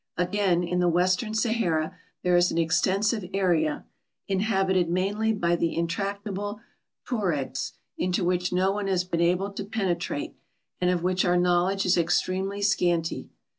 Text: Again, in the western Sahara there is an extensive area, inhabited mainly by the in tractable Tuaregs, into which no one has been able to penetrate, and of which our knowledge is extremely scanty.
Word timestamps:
Again, 0.17 0.63
in 0.63 0.79
the 0.79 0.89
western 0.89 1.35
Sahara 1.35 1.95
there 2.23 2.35
is 2.35 2.51
an 2.51 2.57
extensive 2.57 3.23
area, 3.35 3.85
inhabited 4.27 4.89
mainly 4.89 5.31
by 5.31 5.55
the 5.55 5.77
in 5.77 5.85
tractable 5.85 6.59
Tuaregs, 7.05 7.73
into 7.99 8.23
which 8.25 8.51
no 8.51 8.71
one 8.71 8.87
has 8.87 9.03
been 9.03 9.21
able 9.21 9.51
to 9.51 9.63
penetrate, 9.63 10.33
and 10.79 10.89
of 10.89 11.03
which 11.03 11.23
our 11.23 11.37
knowledge 11.37 11.85
is 11.85 11.99
extremely 11.99 12.63
scanty. 12.63 13.29